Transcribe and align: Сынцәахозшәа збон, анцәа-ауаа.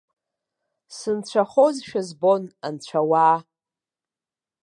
Сынцәахозшәа 0.95 2.01
збон, 2.07 2.43
анцәа-ауаа. 2.65 3.37